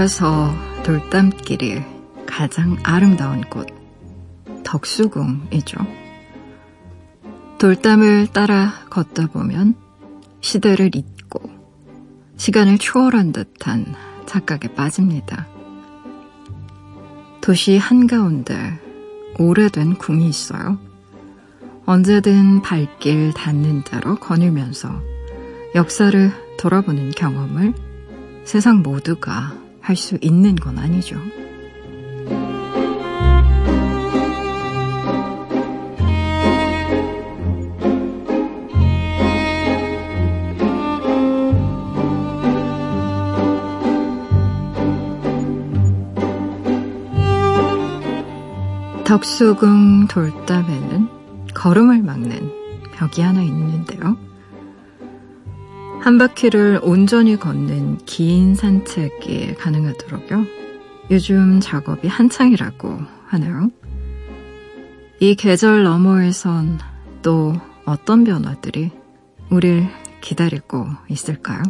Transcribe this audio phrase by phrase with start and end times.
[0.00, 1.82] 서울에서 돌담길이
[2.24, 3.66] 가장 아름다운 곳,
[4.64, 5.78] 덕수궁이죠.
[7.58, 9.74] 돌담을 따라 걷다 보면
[10.40, 11.40] 시대를 잊고
[12.36, 15.46] 시간을 초월한 듯한 착각에 빠집니다.
[17.42, 18.78] 도시 한가운데
[19.38, 20.78] 오래된 궁이 있어요.
[21.84, 25.02] 언제든 발길 닿는 대로 거닐면서
[25.74, 27.74] 역사를 돌아보는 경험을
[28.44, 31.16] 세상 모두가 할 수 있는 건 아니죠.
[49.04, 51.08] 덕수궁 돌담에는
[51.52, 52.52] 걸음을 막는
[52.94, 54.16] 벽이 하나 있는데요.
[56.00, 60.46] 한 바퀴를 온전히 걷는 긴 산책이 가능하도록요.
[61.10, 63.70] 요즘 작업이 한창이라고 하네요.
[65.20, 66.78] 이 계절 너머에선
[67.20, 67.52] 또
[67.84, 68.90] 어떤 변화들이
[69.50, 69.86] 우릴
[70.22, 71.62] 기다리고 있을까요?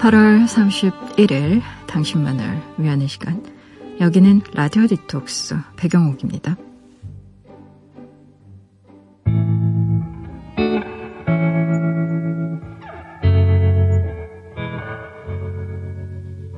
[0.00, 3.59] 8월 31일 당신만을 위하는 시간.
[4.00, 6.56] 여기는 라디오 디톡스 배경옥입니다.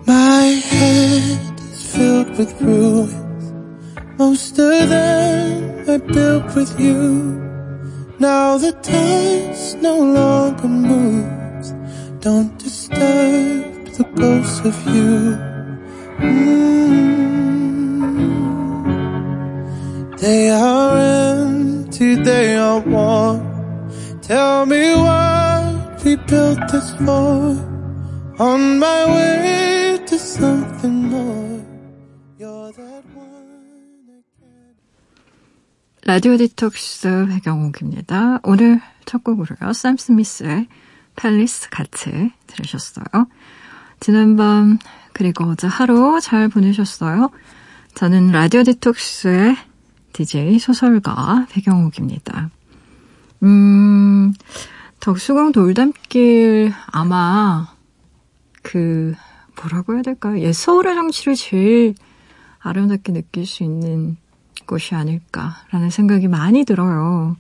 [0.07, 3.53] My head is filled with ruins.
[4.21, 7.43] Most of them are built with you.
[8.21, 11.75] Now the dust no longer moves.
[12.21, 15.37] Don't disturb the ghost of you.
[16.21, 17.32] Mm.
[20.23, 23.43] They are empty, they are warm.
[24.23, 27.59] Tell me what we built this for.
[28.39, 31.65] On my way to something more.
[32.39, 34.23] You're that one.
[36.05, 38.39] 라디오 디톡스 배경옥입니다.
[38.45, 39.73] 오늘 첫 곡으로요.
[39.73, 40.69] 샘 스미스의
[41.17, 43.27] 팰리스 같이 들으셨어요.
[43.99, 44.79] 지난밤
[45.15, 47.31] 그리고 어제 하루 잘 보내셨어요?
[47.97, 49.57] 저는 라디오 디톡스의
[50.13, 52.51] DJ 소설가 배경옥입니다.
[53.43, 54.33] 음,
[55.01, 57.69] 덕수궁 돌담길 아마
[58.63, 59.15] 그
[59.61, 60.39] 뭐라고 해야 될까요?
[60.41, 61.95] 예, 서울의 정치를 제일
[62.61, 64.17] 아름답게 느낄 수 있는
[64.67, 67.37] 곳이 아닐까라는 생각이 많이 들어요.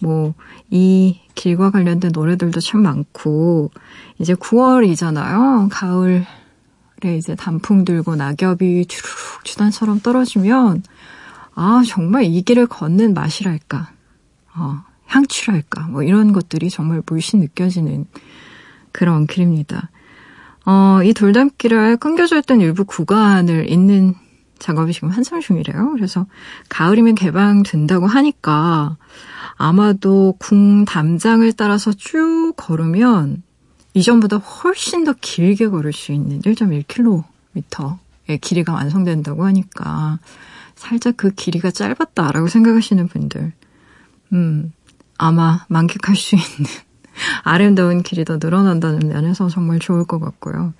[0.00, 0.34] 뭐,
[0.70, 3.70] 이 길과 관련된 노래들도 참 많고,
[4.18, 5.68] 이제 9월이잖아요.
[5.72, 6.24] 가을에
[7.16, 10.82] 이제 단풍 들고 낙엽이 주르륵 주단처럼 떨어지면,
[11.60, 13.90] 아, 정말 이 길을 걷는 맛이랄까,
[14.54, 18.06] 어, 향취랄까, 뭐 이런 것들이 정말 물씬 느껴지는
[18.92, 19.90] 그런 길입니다.
[20.66, 24.14] 어, 이 돌담길을 끊겨져 있던 일부 구간을 잇는
[24.60, 25.94] 작업이 지금 한참 중이래요.
[25.96, 26.26] 그래서
[26.68, 28.96] 가을이면 개방된다고 하니까
[29.56, 33.42] 아마도 궁 담장을 따라서 쭉 걸으면
[33.94, 40.20] 이전보다 훨씬 더 길게 걸을 수 있는 1.1km의 길이가 완성된다고 하니까
[40.78, 43.52] 살짝 그 길이가 짧았다라고 생각하시는 분들,
[44.32, 44.72] 음,
[45.18, 46.70] 아마 만끽할 수 있는
[47.42, 50.72] 아름다운 길이 더 늘어난다는 면에서 정말 좋을 것 같고요.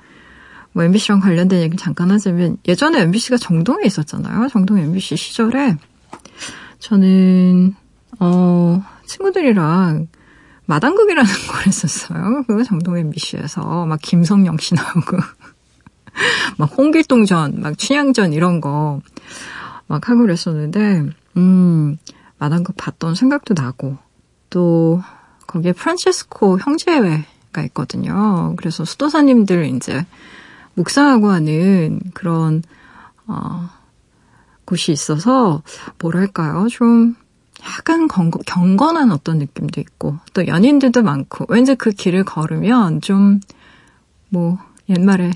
[0.73, 4.49] 뭐 MBC랑 관련된 얘기 잠깐 하자면 예전에 MBC가 정동에 있었잖아요.
[4.49, 5.77] 정동 MBC 시절에
[6.79, 7.75] 저는
[8.21, 10.07] 어 친구들이랑
[10.67, 12.45] 마당극이라는 걸 했었어요.
[12.47, 15.17] 그 정동 MBC에서 막 김성령 씨 나오고
[16.57, 19.01] 막 홍길동전, 막 춘향전 이런 거
[19.89, 21.07] 막 하고 그랬었는데
[21.37, 21.99] 음
[22.39, 23.99] 마당극 봤던 생각도 나고
[24.51, 25.03] 또
[25.47, 28.55] 거기에 프란체스코 형제회가 있거든요.
[28.57, 30.07] 그래서 수도사님들 이제
[30.75, 32.63] 묵상하고 하는 그런
[33.27, 33.69] 어,
[34.65, 35.63] 곳이 있어서
[35.99, 37.17] 뭐랄까요 좀
[37.65, 43.41] 약간 경건, 경건한 어떤 느낌도 있고 또 연인들도 많고 왠지 그 길을 걸으면 좀
[44.31, 44.59] 뭐
[44.89, 45.31] 옛말에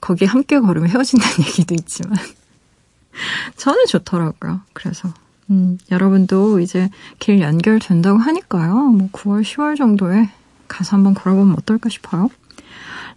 [0.00, 2.16] 거기 함께 걸으면 헤어진다는 얘기도 있지만
[3.56, 4.60] 저는 좋더라고요.
[4.72, 5.12] 그래서
[5.50, 8.74] 음, 여러분도 이제 길 연결된다고 하니까요.
[8.74, 10.28] 뭐 9월, 10월 정도에
[10.68, 12.28] 가서 한번 걸어보면 어떨까 싶어요.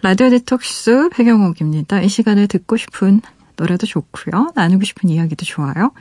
[0.01, 2.01] 라디오 디톡스 배경옥입니다.
[2.01, 3.21] 이 시간에 듣고 싶은
[3.57, 4.53] 노래도 좋고요.
[4.55, 5.91] 나누고 싶은 이야기도 좋아요.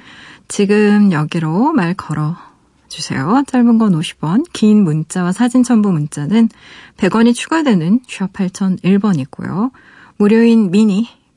[0.49, 2.37] 지금 여기로 말 걸어
[2.89, 3.43] 주세요.
[3.47, 6.49] 짧은 건 50원, 긴 문자와 사진 첨부 문자는
[6.97, 9.71] 100원이 추가되는 샵 8001번이고요.
[10.17, 11.09] 무료인 미니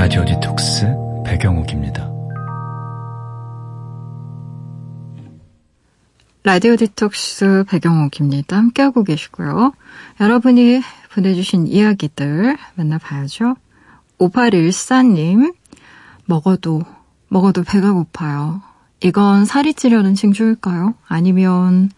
[0.00, 0.86] 라디오 디톡스
[1.26, 2.10] 백영옥입니다.
[6.42, 8.56] 라디오 디톡스 백영옥입니다.
[8.56, 9.74] 함께하고 계시고요.
[10.18, 10.80] 여러분이
[11.12, 13.56] 보내주신 이야기들 만나봐야죠.
[14.18, 15.54] 5814님,
[16.24, 16.82] 먹어도,
[17.28, 18.62] 먹어도 배가 고파요.
[19.02, 20.94] 이건 살이 찌려는 징조일까요?
[21.08, 21.90] 아니면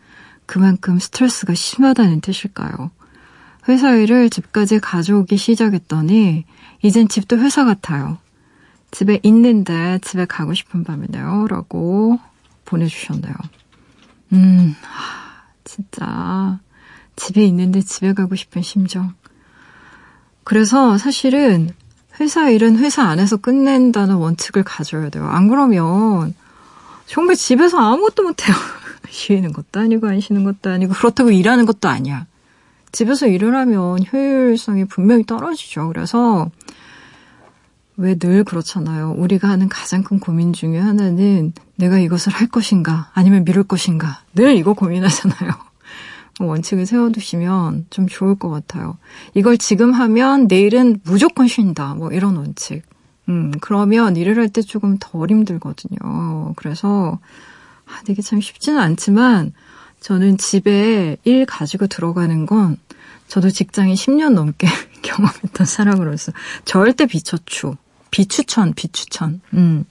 [0.47, 2.91] 그만큼 스트레스가 심하다는 뜻일까요?
[3.69, 6.47] 회사 일을 집까지 가져오기 시작했더니
[6.83, 8.19] 이젠 집도 회사 같아요.
[8.91, 11.47] 집에 있는데 집에 가고 싶은 밤이네요.
[11.49, 12.19] 라고
[12.65, 13.35] 보내주셨네요.
[14.33, 16.59] 음, 하, 진짜.
[17.17, 19.15] 집에 있는데 집에 가고 싶은 심정.
[20.45, 21.71] 그래서 사실은
[22.21, 25.27] 회사 일은 회사 안에서 끝낸다는 원칙을 가져야 돼요.
[25.27, 26.35] 안 그러면
[27.07, 28.55] 정말 집에서 아무것도 못해요.
[29.09, 32.27] 쉬는 것도 아니고 안 쉬는 것도 아니고 그렇다고 일하는 것도 아니야.
[32.93, 35.89] 집에서 일을 하면 효율성이 분명히 떨어지죠.
[35.89, 36.51] 그래서
[37.97, 39.15] 왜 늘 그렇잖아요.
[39.19, 44.57] 우리가 하는 가장 큰 고민 중에 하나는 내가 이것을 할 것인가 아니면 미룰 것인가 늘
[44.57, 45.51] 이거 고민하잖아요.
[46.41, 48.97] 원칙을 세워두시면 좀 좋을 것 같아요.
[49.35, 51.95] 이걸 지금 하면 내일은 무조건 쉰다.
[51.95, 52.83] 뭐 이런 원칙.
[53.29, 56.55] 음, 그러면 일을 할 때 조금 덜 힘들거든요.
[56.57, 57.21] 그래서,
[57.87, 59.53] 아, 되게 참 쉽지는 않지만,
[60.03, 62.77] 저는 집에 일 가지고 들어가는 건,
[63.29, 64.67] 저도 직장인 10년 넘게
[65.03, 66.33] 경험했던 사람으로서
[66.65, 67.77] 절대 비처추.
[68.11, 69.41] 비추천, 비추천.
[69.55, 69.85] 음.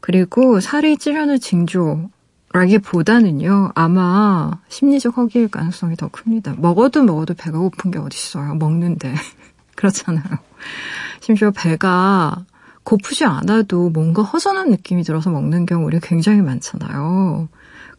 [0.00, 6.56] 그리고 살이 찌려는 징조라기보다는요, 아마 심리적 허기일 가능성이 더 큽니다.
[6.58, 8.56] 먹어도 먹어도 배가 고픈 게 어딨어요.
[8.56, 9.14] 먹는데.
[9.76, 10.24] 그렇잖아요.
[11.20, 12.44] 심지어 배가
[12.82, 17.48] 고프지 않아도 뭔가 허전한 느낌이 들어서 먹는 경우 우 굉장히 많잖아요.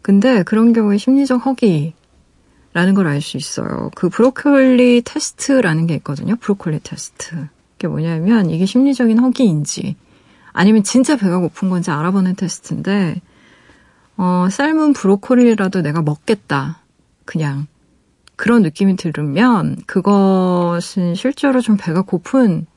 [0.06, 3.90] 근데 그런 경우에 심리적 허기라는 걸 알 수 있어요.
[3.96, 6.36] 그 브로콜리 테스트라는 게 있거든요.
[6.36, 7.48] 브로콜리 테스트.
[7.80, 9.96] 게 뭐냐면 이게 심리적인 허기인지
[10.54, 13.19] 아니면 진짜 배가 고픈 건지 알아보는 테스트인데
[14.16, 16.84] 어, 삶은 브로콜리라도 내가 먹겠다.
[17.25, 17.66] 그냥
[18.36, 22.68] 그런 느낌이 들으면 그것은 실제로 좀 배가 고픈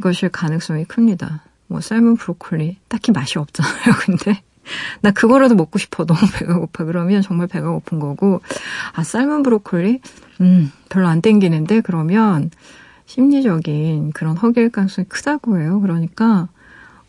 [0.00, 1.42] 것일 가능성이 큽니다.
[1.66, 3.94] 뭐 삶은 브로콜리 딱히 맛이 없잖아요.
[4.06, 4.40] 근데
[5.00, 6.04] 나 그거라도 먹고 싶어.
[6.04, 6.84] 너무 배가 고파.
[6.84, 8.40] 그러면 정말 배가 고픈 거고
[8.94, 10.00] 아 삶은 브로콜리
[10.40, 12.50] 음 별로 안 땡기는데 그러면
[13.06, 15.80] 심리적인 그런 허기일 가능성이 크다고 해요.
[15.80, 16.48] 그러니까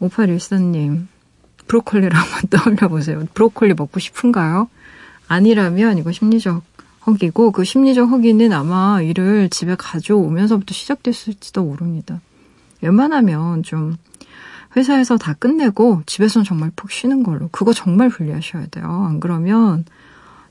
[0.01, 1.07] 5814님
[1.67, 3.25] 브로콜리를 한번 떠올려 보세요.
[3.33, 4.69] 브로콜리 먹고 싶은가요?
[5.27, 6.63] 아니라면 이거 심리적
[7.05, 12.21] 허기고 그 심리적 허기는 아마 일을 집에 가져오면서부터 시작됐을지도 모릅니다.
[12.81, 13.97] 웬만하면 좀
[14.75, 18.85] 회사에서 다 끝내고 집에서는 정말 푹 쉬는 걸로 그거 정말 분리하셔야 돼요.
[18.85, 19.85] 안 그러면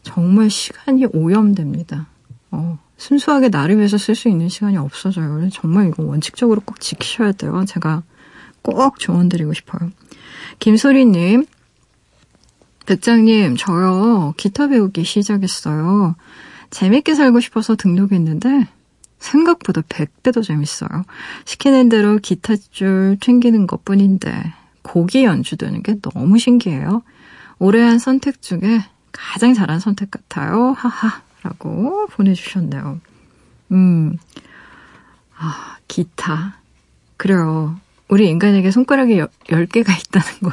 [0.02, 2.06] 정말 시간이 오염됩니다.
[2.50, 5.48] 어, 순수하게 나를 위해서 쓸 수 있는 시간이 없어져요.
[5.50, 7.64] 정말 이거 원칙적으로 꼭 지키셔야 돼요.
[7.66, 8.02] 제가
[8.62, 9.90] 꼭 조언 드리고 싶어요.
[10.58, 11.46] 김소리님,
[12.86, 16.16] 백장님, 저요, 기타 배우기 시작했어요.
[16.70, 18.66] 재밌게 살고 싶어서 등록했는데,
[19.18, 20.88] 생각보다 100배 더 재밌어요.
[21.44, 27.02] 시키는 대로 기타줄 챙기는 것 뿐인데, 곡이 연주되는 게 너무 신기해요.
[27.58, 30.74] 올해 한 선택 중에 가장 잘한 선택 같아요.
[30.76, 31.22] 하하.
[31.42, 33.00] 라고 보내주셨네요.
[33.72, 34.16] 음,
[35.36, 36.58] 아, 기타.
[37.16, 37.78] 그래요.
[38.08, 40.52] 우리 인간에게 손가락이 10개가 있다는 건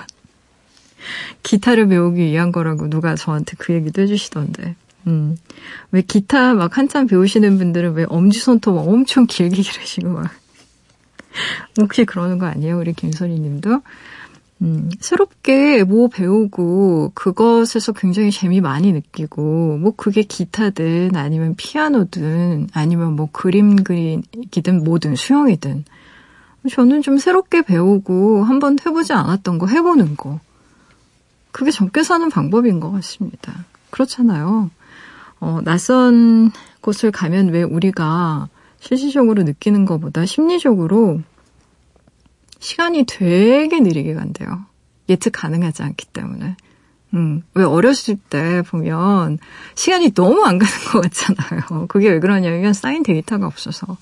[1.44, 4.76] 기타를 배우기 위한 거라고 누가 저한테 그 얘기도 해주시던데.
[5.08, 5.38] 음,
[5.92, 10.32] 왜 기타 막 한참 배우시는 분들은 왜 엄지손톱 엄청 길게 기르시고 막.
[11.80, 12.80] 혹시 그러는 거 아니에요?
[12.80, 13.82] 우리 김선희 님도?
[14.62, 23.16] 음, 새롭게 뭐 배우고 그것에서 굉장히 재미 많이 느끼고 뭐 그게 기타든 아니면 피아노든 아니면
[23.18, 25.84] 뭐 그림 그리기든 뭐든 수영이든
[26.72, 30.40] 저는 좀 새롭게 배우고 한번 해보지 않았던 거 해보는 거
[31.52, 33.66] 그게 적게 사는 방법인 것 같습니다.
[33.90, 34.72] 그렇잖아요.
[35.46, 38.50] 어, 낯선 곳을 가면 왜 우리가
[38.80, 41.22] 실질적으로 느끼는 것보다 심리적으로
[42.58, 44.66] 시간이 되게 느리게 간대요.
[45.08, 46.56] 예측 가능하지 않기 때문에.
[47.14, 49.38] 음, 왜 어렸을 때 보면
[49.76, 51.86] 시간이 너무 안 가는 것 같잖아요.
[51.90, 53.98] 그게 왜 그러냐면 쌓인 데이터가 없어서.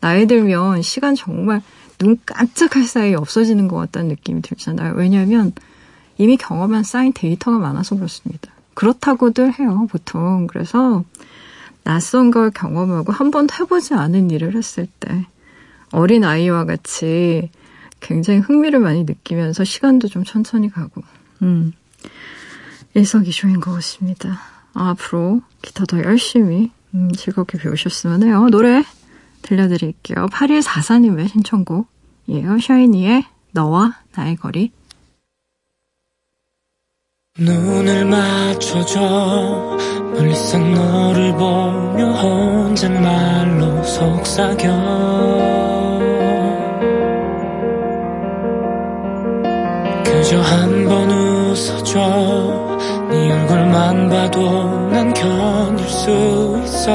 [0.00, 1.62] 나이 들면 시간 정말
[1.96, 4.94] 눈 깜짝할 사이에 없어지는 것 같다는 느낌이 들잖아요.
[4.96, 5.52] 왜냐하면
[6.18, 8.50] 이미 경험한 쌓인 데이터가 많아서 그렇습니다.
[8.74, 10.46] 그렇다고들 해요, 보통.
[10.46, 11.04] 그래서
[11.84, 15.26] 낯선 걸 경험하고 한 번도 해보지 않은 일을 했을 때
[15.90, 17.50] 어린 아이와 같이
[18.00, 21.02] 굉장히 흥미를 많이 느끼면서 시간도 좀 천천히 가고,
[21.42, 21.72] 음,
[22.94, 24.40] 일석이조인 것 같습니다.
[24.74, 28.48] 아, 앞으로 기타 더 열심히, 음, 즐겁게 배우셨으면 해요.
[28.50, 28.84] 노래
[29.42, 30.26] 들려드릴게요.
[30.26, 32.58] 8144님의 신청곡이에요.
[32.60, 34.72] 샤이니의 너와 나의 거리.
[37.38, 39.00] 눈을 맞춰줘.
[40.14, 45.12] 멀리서 너를 보며 혼잣말로 속삭여.
[50.04, 52.78] 그저 한 번 웃어줘.
[53.08, 56.92] 네 얼굴만 봐도 난 견딜 수 있어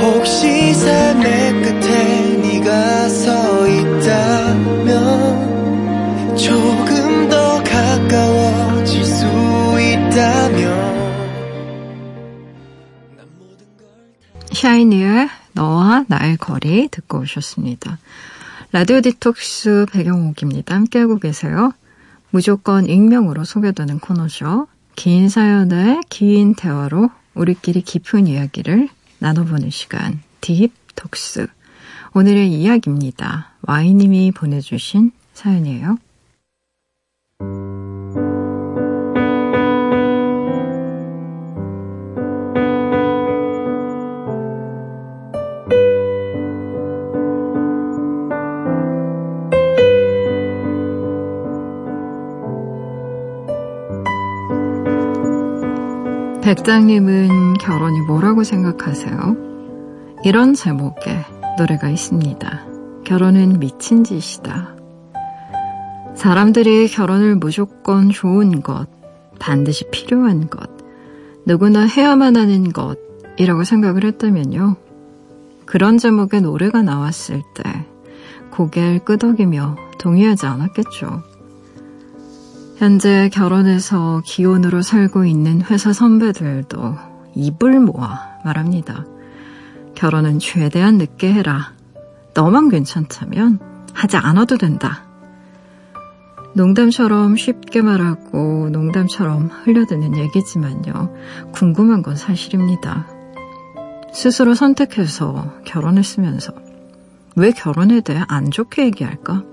[0.00, 4.96] 혹시 삶의 끝에 네가 서 있다면
[6.36, 9.26] 조금 더 가까워질 수
[9.78, 11.00] 있다면
[14.52, 17.98] 샤이니의 너와 나의 거리 듣고 오셨습니다.
[18.72, 20.74] 라디오 디톡스 배경옥입니다.
[20.76, 21.72] 함께하고 계세요.
[22.30, 24.66] 무조건 익명으로 소개되는 코너죠.
[24.96, 28.88] 긴 사연의 긴 대화로 우리끼리 깊은 이야기를
[29.20, 31.46] 나눠보는 시간, 딥톡스.
[32.14, 33.52] 오늘의 이야기입니다.
[33.62, 35.98] 와이님이 보내주신 사연이에요.
[56.42, 59.36] 백장님은 결혼이 뭐라고 생각하세요?
[60.24, 61.24] 이런 제목의
[61.58, 62.66] 노래가 있습니다.
[63.04, 64.74] 결혼은 미친 짓이다.
[66.14, 68.86] 사람들이 결혼을 무조건 좋은 것,
[69.38, 70.70] 반드시 필요한 것,
[71.44, 74.76] 누구나 해야만 하는 것이라고 생각을 했다면요.
[75.66, 77.86] 그런 제목의 노래가 나왔을 때
[78.50, 81.29] 고개를 끄덕이며 동의하지 않았겠죠.
[82.80, 86.96] 현재 결혼해서 기혼으로 살고 있는 회사 선배들도
[87.34, 89.04] 입을 모아 말합니다.
[89.94, 91.74] 결혼은 최대한 늦게 해라.
[92.32, 93.58] 너만 괜찮다면
[93.92, 95.04] 하지 않아도 된다.
[96.54, 101.14] 농담처럼 쉽게 말하고 농담처럼 흘려드는 얘기지만요.
[101.52, 103.06] 궁금한 건 사실입니다.
[104.14, 106.54] 스스로 선택해서 결혼했으면서
[107.36, 109.49] 왜 결혼에 대해 안 좋게 얘기할까?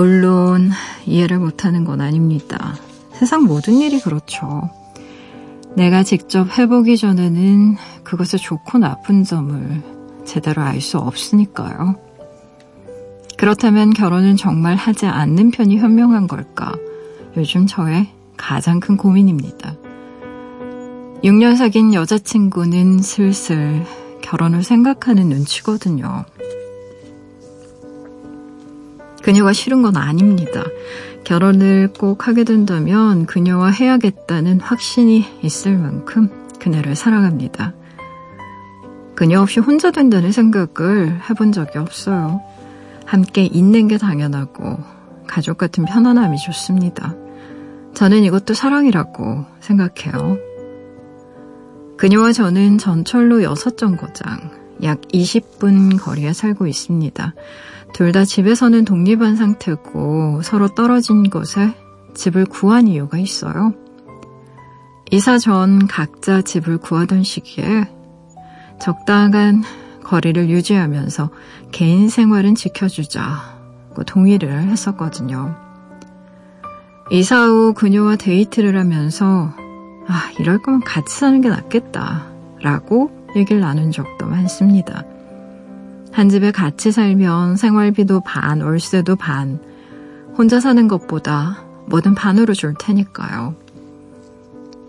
[0.00, 0.70] 물론
[1.04, 2.74] 이해를 못하는 건 아닙니다.
[3.12, 4.70] 세상 모든 일이 그렇죠.
[5.76, 9.82] 내가 직접 해보기 전에는 그것의 좋고 나쁜 점을
[10.24, 11.96] 제대로 알 수 없으니까요.
[13.36, 16.72] 그렇다면 결혼은 정말 하지 않는 편이 현명한 걸까?
[17.36, 19.74] 요즘 저의 가장 큰 고민입니다.
[21.22, 23.84] 6년 사귄 여자친구는 슬슬
[24.22, 26.24] 결혼을 생각하는 눈치거든요.
[29.22, 30.64] 그녀가 싫은 건 아닙니다.
[31.24, 37.74] 결혼을 꼭 하게 된다면 그녀와 해야겠다는 확신이 있을 만큼 그녀를 사랑합니다.
[39.14, 42.40] 그녀 없이 혼자 된다는 생각을 해본 적이 없어요.
[43.04, 44.78] 함께 있는 게 당연하고
[45.26, 47.14] 가족 같은 편안함이 좋습니다.
[47.92, 50.38] 저는 이것도 사랑이라고 생각해요.
[51.98, 57.34] 그녀와 저는 전철로 6정거장, 약 20분 거리에 살고 있습니다.
[57.92, 61.74] 둘 다 집에서는 독립한 상태고 서로 떨어진 곳에
[62.14, 63.74] 집을 구한 이유가 있어요.
[65.10, 67.88] 이사 전 각자 집을 구하던 시기에
[68.80, 69.62] 적당한
[70.04, 71.30] 거리를 유지하면서
[71.72, 75.54] 개인 생활은 지켜주자고 동의를 했었거든요.
[77.10, 79.52] 이사 후 그녀와 데이트를 하면서
[80.08, 82.26] 아, 이럴 거면 같이 사는 게 낫겠다
[82.62, 85.04] 라고 얘기를 나눈 적도 많습니다.
[86.12, 89.60] 한 집에 같이 살면 생활비도 반, 월세도 반,
[90.36, 93.54] 혼자 사는 것보다 뭐든 반으로 줄 테니까요.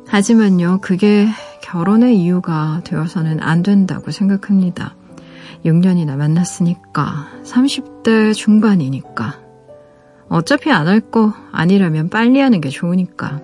[0.07, 1.27] 하지만요, 그게
[1.61, 4.95] 결혼의 이유가 되어서는 안 된다고 생각합니다.
[5.63, 9.39] 6년이나 만났으니까, 30대 중반이니까.
[10.27, 13.41] 어차피 안 할 거 아니라면 빨리 하는 게 좋으니까.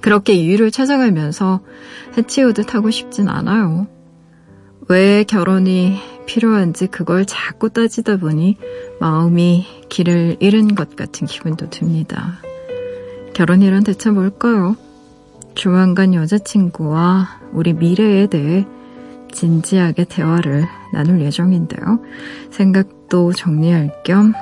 [0.00, 1.60] 그렇게 이유를 찾아가면서
[2.16, 3.86] 해치우듯 하고 싶진 않아요.
[4.92, 5.96] 왜 결혼이
[6.26, 8.58] 필요한지 그걸 자꾸 따지다 보니
[9.00, 12.34] 마음이 길을 잃은 것 같은 기분도 듭니다.
[13.32, 14.76] 결혼이란 대체 뭘까요?
[15.54, 18.66] 조만간 여자친구와 우리 미래에 대해
[19.32, 22.02] 진지하게 대화를 나눌 예정인데요.
[22.50, 24.34] 생각도 정리할 겸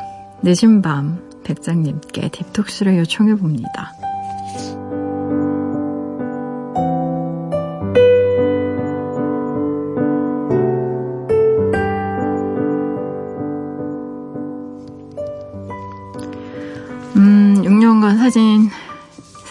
[0.42, 3.92] 늦은 밤 백장님께 딥톡스를 요청해 봅니다.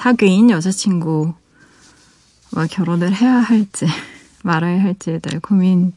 [0.09, 1.35] 사귄 여자친구와
[2.71, 3.85] 결혼을 해야 할지
[4.43, 5.93] 말아야 할지에 대해 고민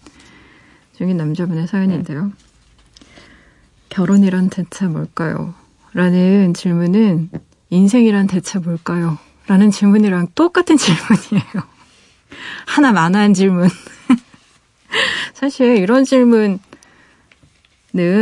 [0.98, 2.30] 중인 남자분의 사연인데요.
[3.88, 5.54] 결혼이란 대체 뭘까요?
[5.94, 7.30] 라는 질문은
[7.70, 9.16] 인생이란 대체 뭘까요?
[9.46, 11.62] 라는 질문이랑 똑같은 질문이에요.
[12.68, 13.70] 하나 만화한 질문.
[15.32, 16.58] 사실 이런 질문은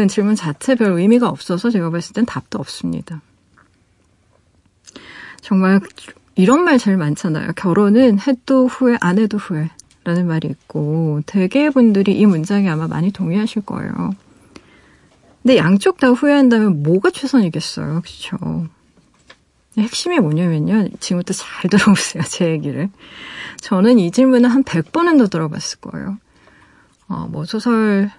[0.09, 3.23] 질문 자체 별 의미가 없어서 제가 봤을 땐 답도 없습니다.
[5.41, 5.81] 정말
[6.35, 7.53] 이런 말 제일 많잖아요.
[7.57, 9.71] 결혼은 해도 후회, 안 해도 후회.
[10.03, 14.15] 라는 말이 있고, 대개 분들이 이 문장에 아마 많이 동의하실 거예요.
[15.43, 18.01] 근데 양쪽 다 후회한다면 뭐가 최선이겠어요.
[18.01, 18.69] 그렇죠?
[19.77, 20.89] 핵심이 뭐냐면요.
[21.01, 22.23] 지금부터 잘 들어보세요.
[22.25, 22.89] 제 얘기를.
[23.61, 26.19] 저는 이 질문을 한 100번은 더 들어봤을 거예요.
[27.09, 28.11] 어, 뭐 소설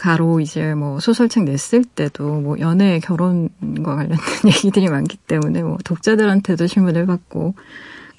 [0.00, 6.66] 가로 이제 뭐 소설책 냈을 때도 뭐 연애 결혼과 관련된 얘기들이 많기 때문에 뭐 독자들한테도
[6.66, 7.54] 질문을 받고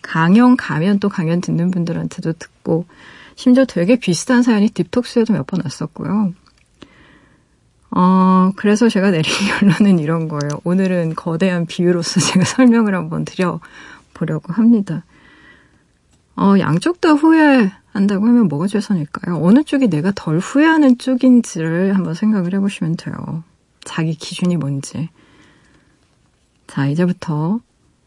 [0.04, 2.86] 강연 가면 또 강연 듣는 분들한테도 듣고
[3.36, 6.34] 심지어 되게 비슷한 사연이 딥톡스에도 몇 번 왔었고요.
[7.90, 9.24] 어, 그래서 제가 내린
[9.60, 10.62] 결론은 이런 거예요.
[10.64, 15.04] 오늘은 거대한 비유로서 제가 설명을 한번 드려보려고 합니다.
[16.36, 19.38] 어, 양쪽 다 후회한다고 하면 뭐가 최선일까요?
[19.44, 23.44] 어느 쪽이 내가 덜 후회하는 쪽인지를 한번 생각을 해보시면 돼요.
[23.84, 25.10] 자기 기준이 뭔지.
[26.68, 27.60] 자, 이제부터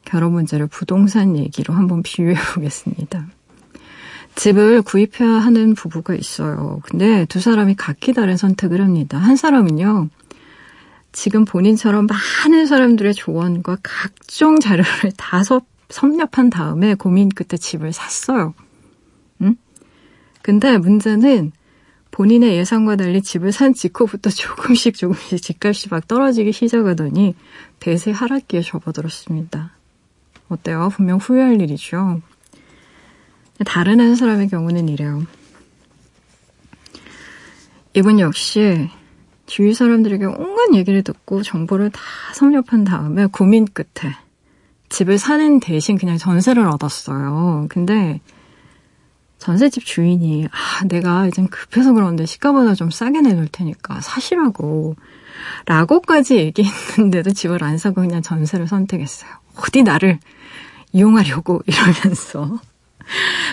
[0.05, 3.27] 결혼 문제를 부동산 얘기로 한번 비유해 보겠습니다.
[4.37, 6.81] 집을 구입해야 하는 부부가 있어요.
[6.85, 9.17] 근데 두 사람이 각기 다른 선택을 합니다.
[9.19, 10.09] 한 사람은요,
[11.13, 15.67] 지금 본인처럼 많은 사람들의 조언과 각종 자료를 다 섭
[16.03, 18.55] 렵한 다음에 고민 끝에 집을 샀어요.
[19.43, 19.57] 응?
[20.43, 21.53] 근데 문제는
[22.11, 27.35] 본인의 예상과 달리 집을 산 직후부터 조금씩 조금씩 집값이 막 떨어지기 시작하더니
[27.81, 29.73] 대세 하락기에 접어들었습니다.
[30.49, 30.91] 어때요?
[30.95, 32.21] 분명 후회할 일이죠.
[33.65, 35.25] 다른 한 사람의 경우는 이래요.
[37.95, 38.91] 이분 역시
[39.47, 42.01] 주위 사람들에게 온갖 얘기를 듣고 정보를 다
[42.35, 44.13] 섭렵한 다음에 고민 끝에
[44.95, 47.67] 집을 사는 대신 그냥 전세를 얻었어요.
[47.69, 48.21] 근데
[49.39, 54.95] 전세집 주인이 아 내가 이젠 급해서 그런데 시가보다 좀 싸게 내놓을 테니까 사시라고
[55.67, 59.31] 라고까지 얘기했는데도 집을 안 사고 그냥 전세를 선택했어요.
[59.57, 60.21] 어디 나를
[60.93, 62.61] 이용하려고 이러면서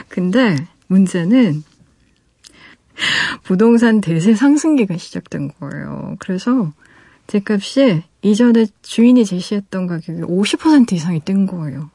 [0.09, 1.63] 근데 문제는
[3.41, 6.17] 부동산 대세 상승기가 시작된 거예요.
[6.19, 6.71] 그래서
[7.31, 11.89] 집값이 이전에 주인이 제시했던 가격이 50% 이상이 뜬 거예요.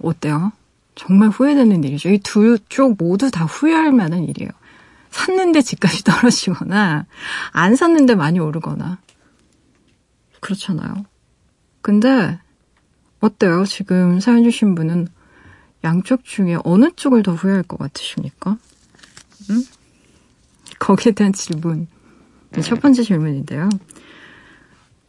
[0.00, 0.52] 어때요?
[0.94, 2.08] 정말 후회되는 일이죠.
[2.08, 4.50] 이 두 쪽 모두 다 후회할 만한 일이에요.
[5.10, 7.06] 샀는데 집값이 떨어지거나
[7.52, 8.98] 안 샀는데 많이 오르거나
[10.40, 11.04] 그렇잖아요.
[11.82, 12.38] 근데
[13.20, 13.64] 어때요?
[13.66, 15.08] 지금 사연 주신 분은
[15.84, 18.56] 양쪽 중에 어느 쪽을 더 후회할 것 같으십니까?
[19.50, 19.62] 음?
[20.78, 21.88] 거기에 대한 질문.
[22.62, 23.68] 첫 번째 질문인데요.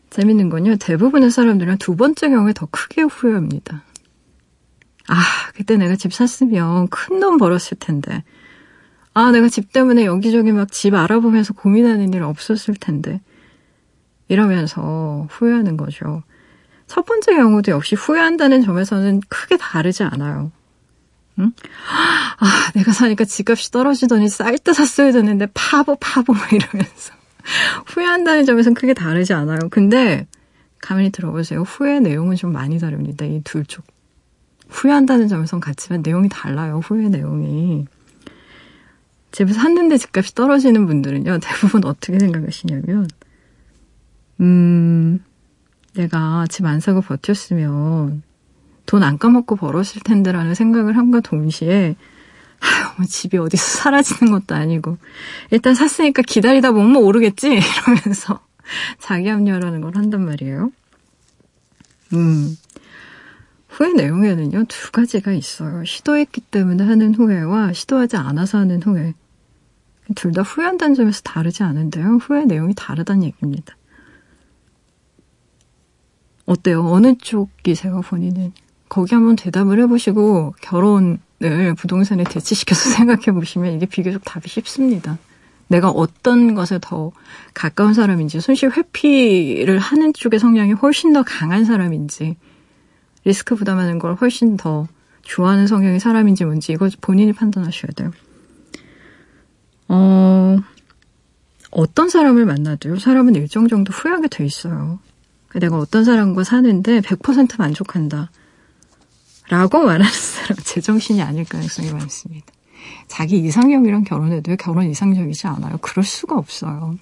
[0.10, 0.76] 재밌는 건요.
[0.78, 3.84] 대부분의 사람들은 두 번째 경우에 더 크게 후회합니다.
[5.08, 5.16] 아,
[5.56, 8.24] 그때 내가 집 샀으면 큰 돈 벌었을 텐데.
[9.14, 13.22] 아, 내가 집 때문에 여기저기 막 집 알아보면서 고민하는 일 없었을 텐데.
[14.28, 16.24] 이러면서 후회하는 거죠.
[16.88, 20.52] 첫 번째 경우도 역시 후회한다는 점에서는 크게 다르지 않아요.
[21.40, 21.52] 응?
[22.40, 27.14] 아, 내가 사니까 집값이 떨어지더니 쌀 때 샀어야 되는데 파보 파보 이러면서
[27.88, 29.60] 후회한다는 점에서는 크게 다르지 않아요.
[29.70, 30.28] 근데
[30.82, 31.62] 가만히 들어보세요.
[31.62, 33.26] 후회 내용은 좀 많이 다릅니다.
[33.26, 33.86] 이 둘 쪽.
[34.70, 36.80] 후회한다는 점에서는 같지만 내용이 달라요.
[36.84, 37.86] 후회 내용이.
[39.32, 41.40] 집을 샀는데 집값이 떨어지는 분들은요.
[41.42, 43.08] 대부분 어떻게 생각하시냐면
[44.42, 45.24] 음,
[45.96, 48.24] 내가 집 안 사고 버텼으면
[48.86, 51.96] 돈 안 까먹고 벌었을 텐데라는 생각을 함과 동시에
[52.98, 54.98] 뭐 집이 어디서 사라지는 것도 아니고
[55.52, 58.42] 일단 샀으니까 기다리다 보면 뭐 오르겠지 이러면서
[59.00, 60.72] 자기 합리화라는 걸 한단 말이에요.
[62.14, 62.58] 음.
[63.68, 65.86] 후회 내용에는요, 두 가지가 있어요.
[65.86, 69.14] 시도했기 때문에 하는 후회와 시도하지 않아서 하는 후회.
[70.16, 72.16] 둘 다 후회한다는 점에서 다르지 않은데요.
[72.16, 73.78] 후회 내용이 다르다는 얘기입니다.
[76.46, 76.84] 어때요?
[76.84, 78.54] 어느 쪽이세요, 본인은?
[78.90, 81.20] 거기 한번 대답을 해보시고 결혼을
[81.78, 85.18] 부동산에 대치시켜서 생각해 보시면 이게 비교적 답이 쉽습니다.
[85.68, 87.12] 내가 어떤 것에 더
[87.54, 92.38] 가까운 사람인지, 손실 회피를 하는 쪽의 성향이 훨씬 더 강한 사람인지,
[93.24, 94.88] 리스크 부담하는 걸 훨씬 더
[95.22, 98.12] 좋아하는 성향의 사람인지 뭔지 이거 본인이 판단하셔야 돼요.
[99.90, 100.58] 어,
[101.70, 105.00] 어떤 사람을 만나도요, 사람은 일정 정도 후회하게 돼 있어요.
[105.54, 108.32] 내가 어떤 사람과 사는데 100% 만족한다.
[109.50, 112.46] 라고 말하는 사람 제정신이 아닐 가능성이 많습니다.
[113.08, 115.78] 자기 이상형이랑 결혼해도 결혼 이상적이지 않아요.
[115.82, 116.98] 그럴 수가 없어요.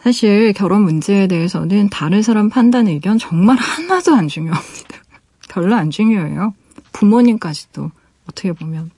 [0.00, 4.98] 사실 결혼 문제에 대해서는 다른 사람 판단 의견 정말 하나도 안 중요합니다.
[5.48, 6.52] 별로 안 중요해요.
[6.92, 7.90] 부모님까지도
[8.28, 8.90] 어떻게 보면.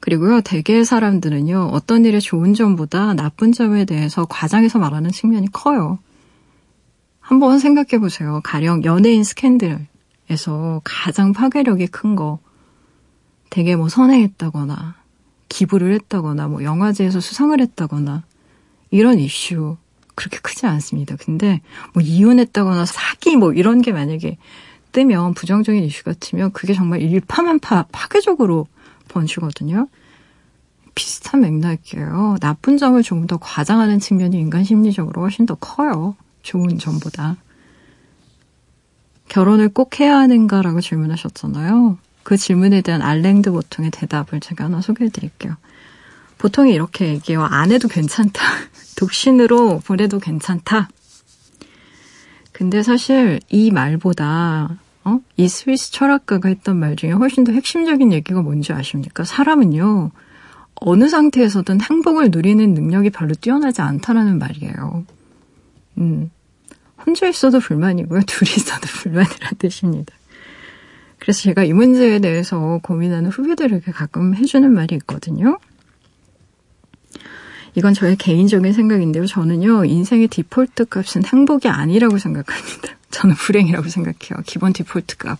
[0.00, 5.98] 그리고요, 대개 사람들은요, 어떤 일의 좋은 점보다 나쁜 점에 대해서 과장해서 말하는 측면이 커요.
[7.18, 8.40] 한번 생각해 보세요.
[8.44, 9.86] 가령 연예인 스캔들
[10.30, 12.38] 에서 가장 파괴력이 큰 거,
[13.50, 14.96] 되게 뭐 선행했다거나,
[15.48, 18.24] 기부를 했다거나, 뭐 영화제에서 수상을 했다거나,
[18.90, 19.76] 이런 이슈
[20.14, 21.16] 그렇게 크지 않습니다.
[21.16, 21.60] 근데
[21.92, 24.38] 뭐 이혼했다거나 사기 뭐 이런 게 만약에
[24.92, 28.66] 뜨면 부정적인 이슈 같으면 그게 정말 일파만파 파괴적으로
[29.08, 29.88] 번지거든요.
[30.94, 32.38] 비슷한 맥락이에요.
[32.40, 36.16] 나쁜 점을 조금 더 과장하는 측면이 인간 심리적으로 훨씬 더 커요.
[36.42, 37.36] 좋은 점보다.
[39.28, 41.98] 결혼을 꼭 해야 하는가라고 질문하셨잖아요.
[42.22, 45.56] 그 질문에 대한 알랭드 보통의 대답을 제가 하나 소개해 드릴게요.
[46.38, 47.42] 보통 이렇게 얘기해요.
[47.42, 48.42] 안 해도 괜찮다.
[48.96, 50.88] 독신으로 보내도 괜찮다.
[52.52, 55.20] 근데 사실 이 말보다 어?
[55.36, 59.24] 이 스위스 철학가가 했던 말 중에 훨씬 더 핵심적인 얘기가 뭔지 아십니까?
[59.24, 60.10] 사람은요.
[60.80, 65.04] 어느 상태에서든 행복을 누리는 능력이 별로 뛰어나지 않다라는 말이에요.
[65.98, 66.30] 음.
[67.06, 68.22] 혼자 있어도 불만이고요.
[68.26, 70.12] 둘이 있어도 불만이라는 뜻입니다.
[71.18, 75.58] 그래서 제가 이 문제에 대해서 고민하는 후배들에게 가끔 해주는 말이 있거든요.
[77.74, 79.26] 이건 저의 개인적인 생각인데요.
[79.26, 82.96] 저는요, 인생의 디폴트 값은 행복이 아니라고 생각합니다.
[83.10, 84.42] 저는 불행이라고 생각해요.
[84.46, 85.38] 기본 디폴트 값.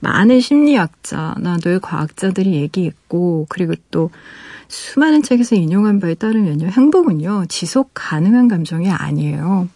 [0.00, 4.10] 많은 심리학자나 뇌과학자들이 얘기했고, 그리고 또
[4.68, 9.68] 수많은 책에서 인용한 바에 따르면요, 행복은요, 지속 가능한 감정이 아니에요.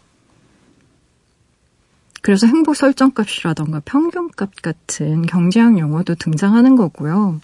[2.24, 7.38] 그래서 행복 설정값이라던가 평균값 같은 경제학 용어도 등장하는 거고요.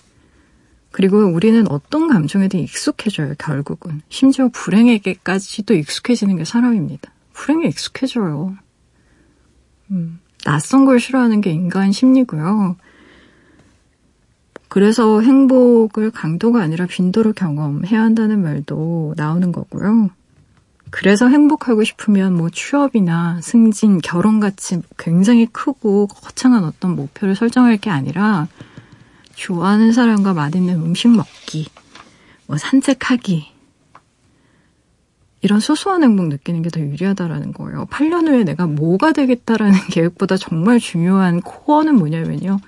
[0.91, 4.01] 그리고 우리는 어떤 감정에도 익숙해져요, 결국은.
[4.09, 7.13] 심지어 불행에게까지도 익숙해지는 게 사람입니다.
[7.35, 8.57] 불행에 익숙해져요.
[9.91, 12.77] 음, 낯선 걸 싫어하는 게 인간 심리고요.
[14.71, 20.09] 그래서 행복을 강도가 아니라 빈도로 경험해야 한다는 말도 나오는 거고요.
[20.91, 27.91] 그래서 행복하고 싶으면 뭐 취업이나 승진, 결혼 같이 굉장히 크고 거창한 어떤 목표를 설정할 게
[27.91, 28.49] 아니라
[29.35, 31.69] 좋아하는 사람과 맛있는 음식 먹기,
[32.47, 33.47] 뭐 산책하기,
[35.43, 37.87] 이런 소소한 행복 느끼는 게 더 유리하다라는 거예요.
[37.87, 42.59] 8년 후에 내가 뭐가 되겠다라는 계획보다 정말 중요한 코어는 뭐냐면요.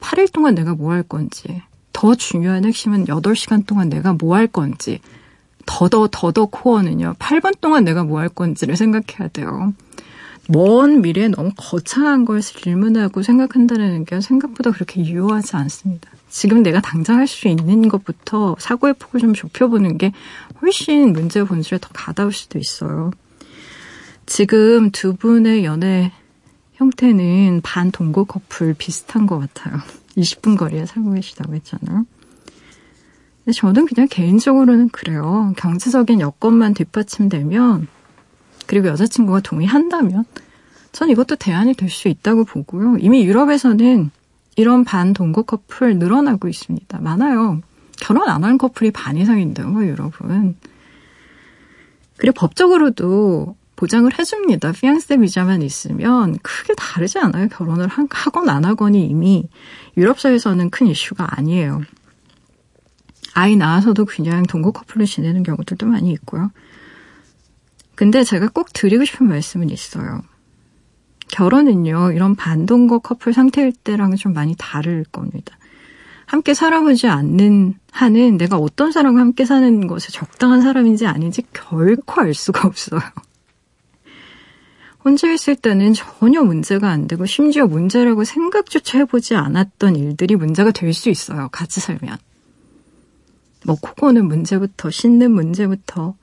[0.00, 5.00] 8일 동안 내가 뭐 할 건지, 더 중요한 핵심은 8시간 동안 내가 뭐 할 건지,
[5.66, 7.14] 더더 더더 코어는요.
[7.18, 9.74] 8번 동안 내가 뭐 할 건지를 생각해야 돼요.
[10.48, 16.08] 먼 미래에 너무 거창한 걸 질문하고 생각한다는 게 생각보다 그렇게 유효하지 않습니다.
[16.30, 20.12] 지금 내가 당장 할 수 있는 것부터 사고의 폭을 좀 좁혀보는 게
[20.62, 23.10] 훨씬 문제의 본질에 더 가다울 수도 있어요.
[24.26, 26.12] 지금 두 분의 연애
[26.74, 29.80] 형태는 반 동거 커플 비슷한 것 같아요.
[30.16, 32.06] 20분 거리에 살고 계시다고 했잖아요.
[33.52, 35.52] 저는 그냥 개인적으로는 그래요.
[35.56, 37.86] 경제적인 여건만 뒷받침되면
[38.66, 40.24] 그리고 여자친구가 동의한다면
[40.92, 42.96] 전 이것도 대안이 될 수 있다고 보고요.
[42.98, 44.10] 이미 유럽에서는
[44.56, 46.98] 이런 반동거 커플 늘어나고 있습니다.
[47.00, 47.60] 많아요.
[48.00, 50.56] 결혼 안 한 커플이 반 이상인데요, 뭐 여러분.
[52.16, 54.72] 그리고 법적으로도 보장을 해줍니다.
[54.72, 57.48] 피앙세 비자만 있으면 크게 다르지 않아요.
[57.48, 59.48] 결혼을 하건 안 하건이 이미
[59.98, 61.82] 유럽사에서는 큰 이슈가 아니에요.
[63.36, 66.50] 아이 낳아서도 그냥 동거 커플로 지내는 경우들도 많이 있고요.
[67.94, 70.22] 근데 제가 꼭 드리고 싶은 말씀은 있어요.
[71.28, 75.58] 결혼은요, 이런 반동거 커플 상태일 때랑은 좀 많이 다를 겁니다.
[76.24, 82.32] 함께 살아보지 않는 한은 내가 어떤 사람과 함께 사는 것에 적당한 사람인지 아닌지 결코 알
[82.32, 83.00] 수가 없어요.
[85.04, 90.94] 혼자 있을 때는 전혀 문제가 안 되고 심지어 문제라고 생각조차 해보지 않았던 일들이 문제가 될
[90.94, 91.50] 수 있어요.
[91.52, 92.16] 같이 살면.
[93.66, 96.14] 뭐 코고는 문제부터 씻는 문제부터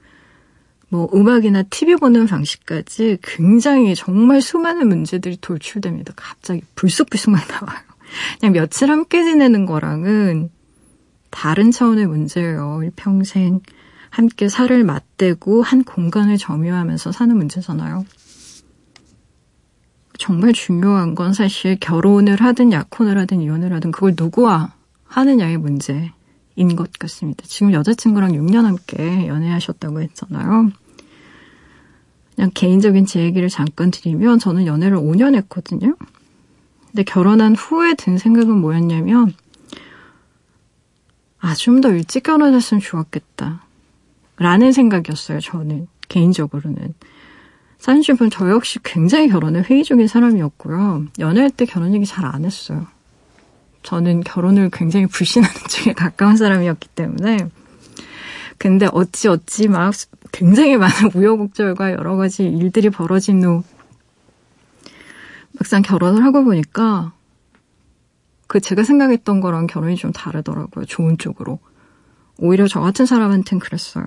[0.90, 6.14] 뭐 음악이나 TV 보는 방식까지 굉장히 정말 수많은 문제들이 돌출됩니다.
[6.16, 7.82] 갑자기 불쑥불쑥 막 나와요.
[8.40, 10.50] 그냥 며칠 함께 지내는 거랑은
[11.32, 12.82] 다른 차원의 문제예요.
[12.96, 13.60] 평생
[14.12, 18.06] 함께 살을 맞대고 한 공간을 점유하면서 사는 문제잖아요.
[20.20, 24.74] 정말 중요한 건 사실 결혼을 하든 약혼을 하든 이혼을 하든 그걸 누구와
[25.06, 26.12] 하느냐의 문제
[26.56, 27.44] 인 것 같습니다.
[27.48, 30.72] 지금 여자친구랑 6년 함께 연애하셨다고 했잖아요.
[32.36, 35.96] 그냥 개인적인 제 얘기를 잠깐 드리면 저는 연애를 5년 했거든요.
[36.88, 39.34] 근데 결혼한 후에 든 생각은 뭐였냐면
[41.40, 43.64] 아, 좀 더 일찍 결혼했으면 좋았겠다.
[44.38, 45.88] 라는 생각이었어요, 저는.
[46.08, 46.94] 개인적으로는.
[47.78, 51.08] 사실 저 역시 굉장히 결혼에 회의적인 사람이었고요.
[51.20, 52.88] 연애할 때 결혼 얘기 잘 안 했어요.
[53.84, 57.38] 저는 결혼을 굉장히 불신하는 쪽에 가까운 사람이었기 때문에.
[58.58, 59.94] 근데 어찌 어찌 막
[60.32, 63.64] 굉장히 많은 우여곡절과 여러 가지 일들이 벌어진 후
[65.52, 67.14] 막상 결혼을 하고 보니까
[68.48, 70.86] 그 제가 생각했던 거랑 결혼이 좀 다르더라고요.
[70.86, 71.60] 좋은 쪽으로.
[72.38, 74.06] 오히려 저 같은 사람한테는 그랬어요.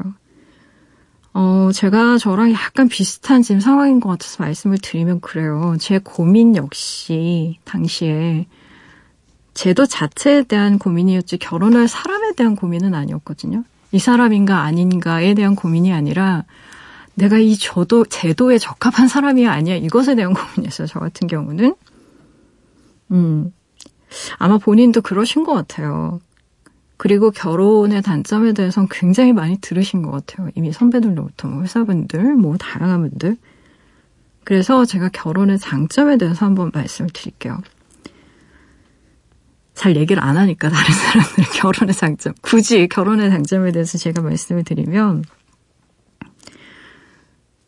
[1.32, 5.76] 어, 제가 저랑 약간 비슷한 지금 상황인 것 같아서 말씀을 드리면 그래요.
[5.78, 8.46] 제 고민 역시 당시에
[9.56, 13.64] 제도 자체에 대한 고민이었지 결혼할 사람에 대한 고민은 아니었거든요.
[13.90, 16.44] 이 사람인가 아닌가에 대한 고민이 아니라
[17.14, 20.86] 내가 이 저도 제도에 적합한 사람이 아니야 이것에 대한 고민이었어요.
[20.86, 21.74] 저 같은 경우는
[23.12, 23.52] 음
[24.38, 26.20] 아마 본인도 그러신 것 같아요.
[26.98, 30.50] 그리고 결혼의 단점에 대해서는 굉장히 많이 들으신 것 같아요.
[30.54, 33.36] 이미 선배들로부터, 뭐 회사분들, 뭐 다양한 분들.
[34.44, 37.58] 그래서 제가 결혼의 장점에 대해서 한번 말씀을 드릴게요.
[39.76, 42.34] 잘 얘기를 안 하니까 다른 사람들 결혼의 장점.
[42.40, 45.24] 굳이 결혼의 장점에 대해서 제가 말씀을 드리면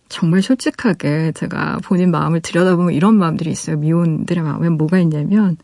[0.08, 3.76] 정말 솔직하게 제가 본인 마음을 들여다보면 이런 마음들이 있어요.
[3.76, 5.58] 미혼들의 마음에 뭐가 있냐면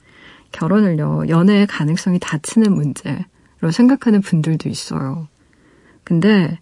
[0.52, 3.24] 결혼을요, 연애의 가능성이 닫히는 문제.
[3.61, 5.26] 로 생각하는 분들도 있어요.
[6.04, 6.59] 근데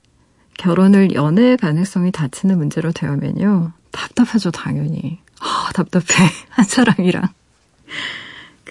[0.57, 3.73] 결혼을 연애의 가능성이 닫히는 문제로 되면요.
[3.91, 5.19] 답답하죠, 당연히.
[5.41, 6.31] 아, 답답해.
[6.51, 7.25] 한 사람이랑.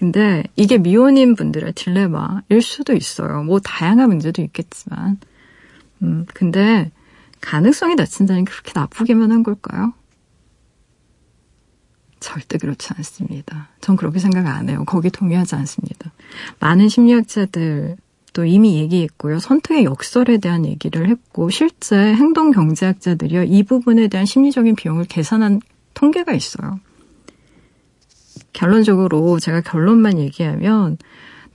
[0.01, 3.43] 근데 이게 미혼인 분들의 딜레마일 수도 있어요.
[3.43, 5.19] 뭐 다양한 문제도 있겠지만.
[6.01, 6.91] 음, 근데
[7.39, 9.93] 가능성이 닫힌다는 게 그렇게 나쁘기만 한 걸까요?
[12.19, 13.69] 절대 그렇지 않습니다.
[13.79, 14.85] 전 그렇게 생각 안 해요.
[14.87, 16.11] 거기 동의하지 않습니다.
[16.59, 17.95] 많은 심리학자들
[18.33, 19.37] 또 이미 얘기했고요.
[19.37, 23.43] 선택의 역설에 대한 얘기를 했고 실제 행동 경제학자들이요.
[23.43, 25.61] 이 부분에 대한 심리적인 비용을 계산한
[25.93, 26.79] 통계가 있어요.
[28.53, 30.97] 결론적으로 제가 결론만 얘기하면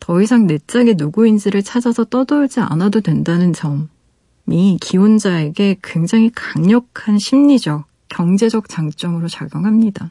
[0.00, 8.68] 더 이상 내 짝이 누구인지를 찾아서 떠돌지 않아도 된다는 점이 기혼자에게 굉장히 강력한 심리적, 경제적
[8.68, 10.10] 장점으로 작용합니다.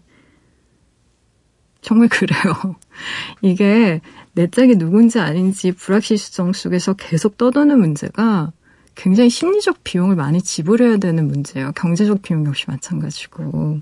[1.81, 2.75] 정말 그래요.
[3.43, 4.01] 이게
[4.33, 8.51] 내 짝이 누군지 아닌지 불확실성 속에서 계속 떠도는 문제가
[8.95, 11.73] 굉장히 심리적 비용을 많이 지불해야 되는 문제예요.
[11.73, 13.81] 경제적 비용 역시 마찬가지고.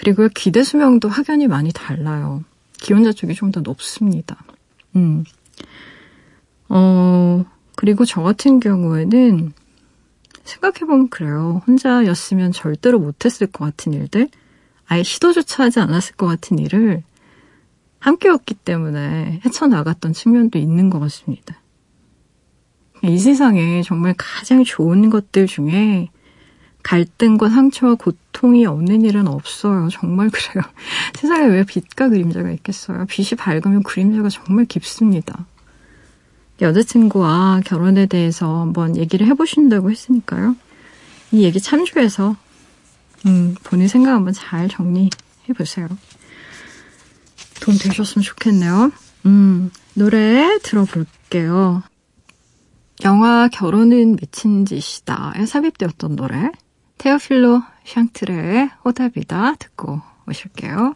[0.00, 2.42] 그리고 기대 수명도 확연히 많이 달라요.
[2.78, 4.42] 기혼자 쪽이 좀 더 높습니다.
[4.96, 5.24] 음.
[6.70, 7.44] 어,
[7.76, 9.52] 그리고 저 같은 경우에는
[10.44, 11.60] 생각해보면 그래요.
[11.66, 14.30] 혼자였으면 절대로 못했을 것 같은 일들,
[14.86, 17.02] 아예 시도조차 하지 않았을 것 같은 일을
[17.98, 21.60] 함께였기 때문에 헤쳐나갔던 측면도 있는 것 같습니다.
[23.04, 26.08] 이 세상에 정말 가장 좋은 것들 중에
[26.82, 29.88] 갈등과 상처와 고통이 없는 일은 없어요.
[29.90, 30.62] 정말 그래요.
[31.14, 33.06] 세상에 왜 빛과 그림자가 있겠어요?
[33.06, 35.46] 빛이 밝으면 그림자가 정말 깊습니다.
[36.60, 40.56] 여자친구와 결혼에 대해서 한번 얘기를 해보신다고 했으니까요.
[41.32, 42.36] 이 얘기 참조해서
[43.26, 45.10] 음, 본인 생각 한번 잘 정리해
[45.56, 45.88] 보세요.
[47.60, 48.92] 도움 되셨으면 좋겠네요.
[49.26, 51.82] 음, 노래 들어볼게요.
[53.04, 56.50] 영화 결혼은 미친 짓이다에 삽입되었던 노래
[57.00, 60.94] 테오필로 샹트레의 호답이다 듣고 오실게요.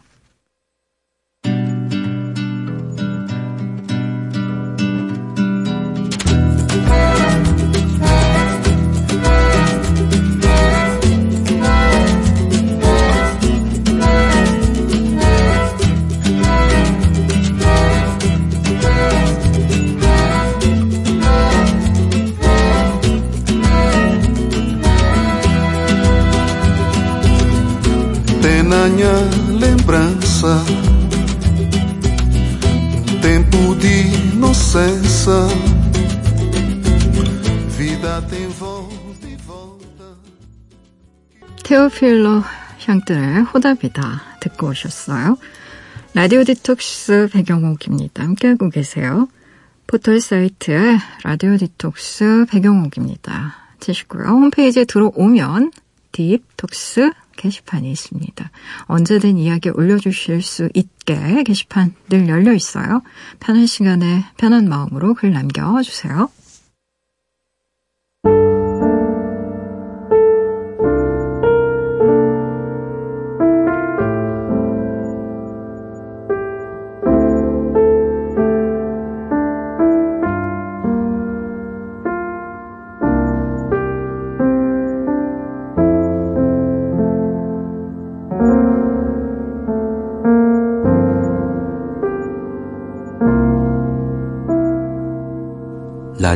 [28.75, 29.13] na minha
[29.57, 30.61] lembrança
[33.09, 33.93] um tempo de
[34.33, 35.31] inocência.
[37.77, 40.17] Vida tem volta e volta.
[41.63, 42.43] 테오필로
[42.85, 45.37] 샹트르의 Roda Vida 듣고 오셨어요.
[46.13, 48.23] 라디오 디톡스 백영옥입니다.
[48.23, 49.27] 함께하고 계세요.
[49.87, 53.55] 포털 사이트 라디오 디톡스 백영옥입니다.
[53.79, 54.25] 치시고요.
[54.25, 55.71] 홈페이지에 들어오면
[56.15, 58.49] 딥 톡스 게시판이 있습니다.
[58.85, 63.01] 언제든 이야기 올려주실 수 있게 게시판 늘 열려 있어요.
[63.41, 66.29] 편한 시간에 편한 마음으로 글 남겨주세요.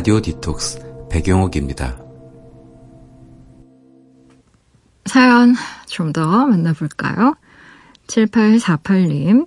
[0.00, 1.98] 라디오 디톡스 배경옥입니다.
[5.04, 5.54] 사연
[5.88, 7.34] 좀 더 만나볼까요?
[8.06, 9.46] 7848님,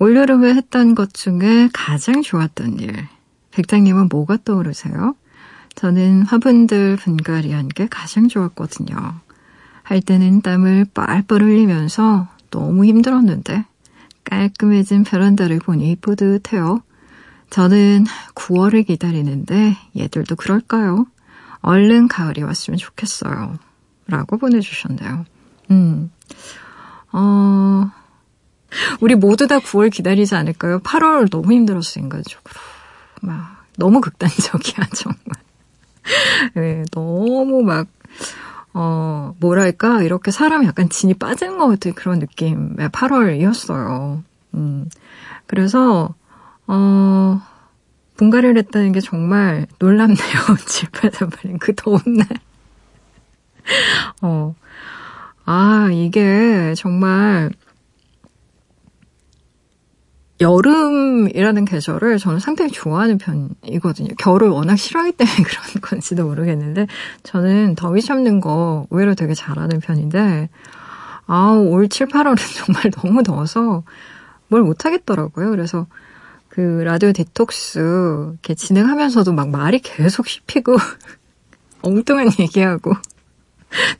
[0.00, 3.06] 올여름에 했던 것 중에 가장 좋았던 일.
[3.52, 5.14] 백장님은 뭐가 떠오르세요?
[5.76, 8.96] 저는 화분들 분갈이한 게 가장 좋았거든요.
[9.84, 13.64] 할 때는 땀을 뻘뻘 흘리면서 너무 힘들었는데
[14.24, 16.82] 깔끔해진 베란다를 보니 뿌듯해요.
[17.50, 21.06] 저는 9월을 기다리는데 얘들도 그럴까요?
[21.60, 23.58] 얼른 가을이 왔으면 좋겠어요.
[24.06, 25.24] 라고 보내주셨네요.
[25.70, 26.10] 음,
[27.12, 27.90] 어,
[29.00, 30.80] 우리 모두 다 9월 기다리지 않을까요?
[30.80, 32.54] 8월 너무 힘들었어, 인간적으로.
[33.22, 35.18] 막, 너무 극단적이야, 정말.
[36.54, 37.86] 네, 너무 막,
[38.74, 44.22] 어, 뭐랄까, 이렇게 사람이 약간 진이 빠지는 것 같은 그런 느낌의 8월이었어요.
[44.54, 44.88] 음,
[45.46, 46.14] 그래서,
[46.68, 47.40] 어,
[48.16, 50.18] 분갈이를 했다는 게 정말 놀랍네요.
[50.66, 52.26] 집에서 말인 그 더운 날.
[54.22, 54.54] 어,
[55.44, 57.50] 아, 이게 정말
[60.40, 64.14] 여름이라는 계절을 저는 상당히 좋아하는 편이거든요.
[64.18, 66.86] 겨울을 워낙 싫어하기 때문에 그런 건지도 모르겠는데,
[67.24, 70.48] 저는 더위 참는 거 의외로 되게 잘하는 편인데,
[71.26, 73.82] 아, 올 7, 8월은 정말 너무 더워서
[74.48, 75.50] 뭘 못하겠더라고요.
[75.50, 75.86] 그래서
[76.58, 77.78] 그 라디오 디톡스
[78.32, 80.76] 이렇게 진행하면서도 막 말이 계속 씹히고
[81.82, 82.94] 엉뚱한 얘기하고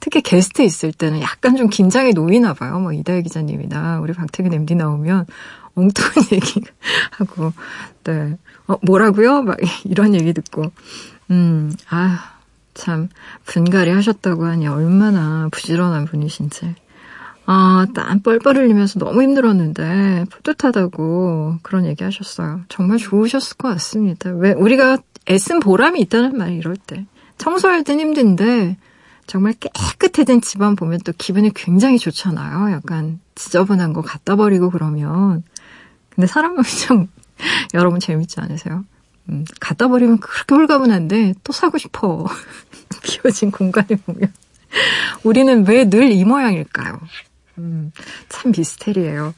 [0.00, 2.80] 특히 게스트 있을 때는 약간 좀 긴장이 놓이나 봐요.
[2.80, 5.26] 뭐 이다혜 기자님이나 우리 박태균 MD 나오면
[5.76, 6.60] 엉뚱한 얘기
[7.12, 7.52] 하고
[8.02, 8.36] 네.
[8.66, 9.42] 어, 뭐라고요?
[9.42, 10.72] 막 이런 얘기 듣고
[11.30, 12.38] 음, 아,
[12.74, 13.08] 참
[13.44, 16.74] 분갈이 하셨다고 하니 얼마나 부지런한 분이신지.
[17.50, 22.60] 아, 땀 뻘뻘 흘리면서 너무 힘들었는데 뿌듯하다고 그런 얘기 하셨어요.
[22.68, 24.30] 정말 좋으셨을 것 같습니다.
[24.30, 24.98] 왜 우리가
[25.30, 27.06] 애쓴 보람이 있다는 말이 이럴 때.
[27.38, 28.76] 청소할 땐 힘든데
[29.26, 32.70] 정말 깨끗해진 집안 보면 또 기분이 굉장히 좋잖아요.
[32.72, 35.42] 약간 지저분한 거 갖다 버리고 그러면.
[36.10, 37.06] 근데 사람 마음이 참
[37.72, 38.84] 여러분 재밌지 않으세요?
[39.30, 42.26] 음, 갖다 버리면 그렇게 홀가분한데 또 사고 싶어.
[43.02, 44.32] 비워진 공간을 보면.
[45.24, 46.98] 우리는 왜 늘 이 모양일까요?
[47.58, 47.92] 음,
[48.28, 49.34] 참 미스테리예요.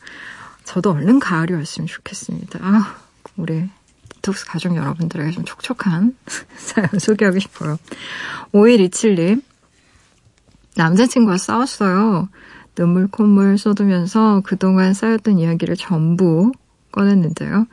[0.64, 2.58] 저도 얼른 가을이 왔으면 좋겠습니다.
[2.62, 2.96] 아,
[3.36, 3.68] 우리
[4.14, 6.16] 디톡스 가족 여러분들에게 좀 촉촉한
[6.56, 7.78] 사연 소개하고 싶어요.
[8.52, 9.42] 5127님,
[10.76, 12.28] 남자친구와 싸웠어요.
[12.74, 16.52] 눈물 콧물 쏟으면서 그동안 쌓였던 이야기를 전부
[16.92, 17.66] 꺼냈는데요.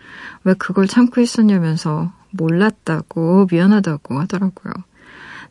[0.44, 4.74] 왜 그걸 참고 있었냐면서 몰랐다고 미안하다고 하더라고요.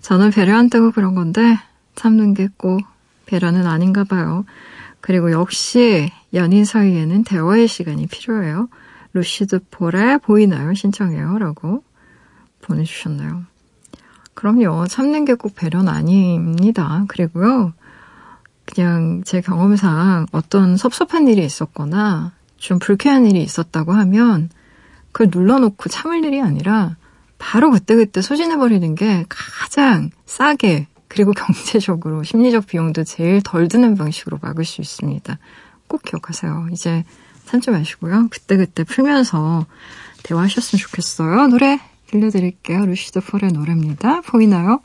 [0.01, 1.59] 저는 배려한다고 그런 건데
[1.95, 2.83] 참는 게 꼭
[3.27, 4.45] 배려는 아닌가 봐요.
[5.07, 8.69] 그리고 역시 연인 사이에는 대화의 시간이 필요해요.
[9.13, 10.75] 루시드 폴의 보이나요?
[10.75, 11.39] 신청해요.
[11.39, 11.85] 라고
[12.63, 13.45] 보내주셨나요?
[14.35, 14.89] 그럼요.
[14.89, 17.05] 참는 게 꼭 배려는 아닙니다.
[17.07, 17.73] 그리고요.
[18.65, 24.51] 그냥 제 경험상 어떤 섭섭한 일이 있었거나 좀 불쾌한 일이 있었다고 하면
[25.13, 26.97] 그걸 눌러놓고 참을 일이 아니라
[27.39, 34.67] 바로 그때그때 소진해버리는 게 가장 싸게 그리고 경제적으로 심리적 비용도 제일 덜 드는 방식으로 막을
[34.67, 35.39] 수 있습니다.
[35.89, 36.69] 꼭 기억하세요.
[36.73, 37.05] 이제
[37.47, 38.29] 참지 마시고요.
[38.29, 39.65] 그때그때 풀면서
[40.25, 41.47] 대화하셨으면 좋겠어요.
[41.47, 42.85] 노래 들려드릴게요.
[42.85, 44.21] 루시드 폴의 노래입니다.
[44.21, 44.81] 보이나요?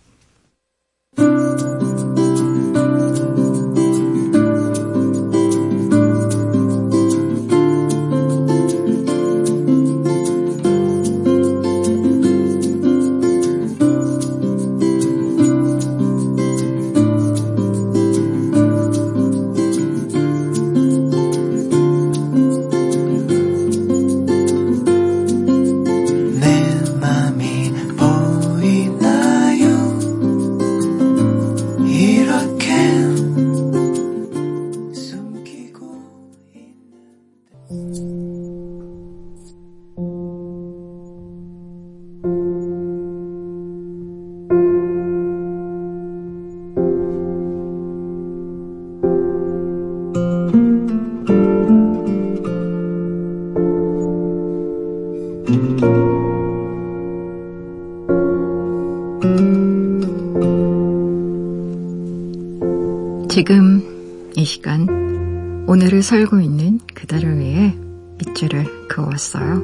[66.11, 67.73] 살고 있는 그대를 위해
[68.17, 69.61] 밑줄을 그어왔어요.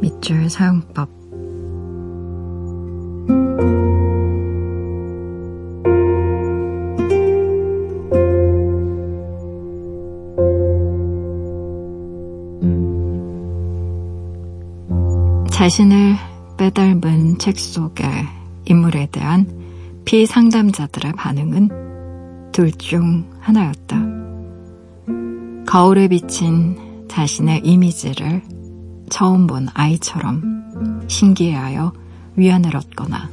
[0.00, 1.10] 밑줄 사용법
[15.50, 16.16] 자신을
[16.56, 18.06] 빼닮은 책 속의
[18.64, 19.46] 인물에 대한
[20.06, 24.15] 피상담자들의 반응은 둘 중 하나였다.
[25.66, 28.42] 거울에 비친 자신의 이미지를
[29.10, 31.92] 처음 본 아이처럼 신기해하여
[32.36, 33.30] 위안을 얻거나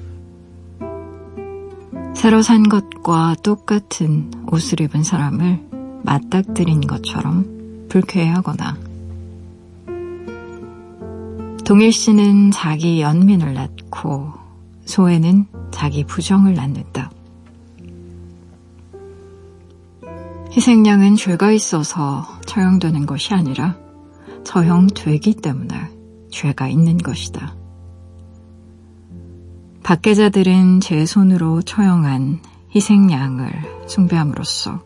[2.15, 5.59] 새로 산 것과 똑같은 옷을 입은 사람을
[6.03, 8.77] 맞닥뜨린 것처럼 불쾌해하거나
[11.65, 14.33] 동일 씨는 자기 연민을 낳고
[14.85, 17.09] 소에는 자기 부정을 낳는다.
[20.55, 23.75] 희생양은 죄가 있어서 처형되는 것이 아니라
[24.43, 25.89] 처형되기 때문에
[26.29, 27.55] 죄가 있는 것이다.
[29.81, 32.39] 박계자들은 제 손으로 처형한
[32.75, 33.51] 희생양을
[33.87, 34.83] 숭배함으로써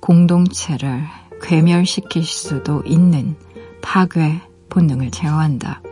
[0.00, 1.04] 공동체를
[1.42, 3.36] 괴멸시킬 수도 있는
[3.82, 5.82] 파괴 본능을 제어한다.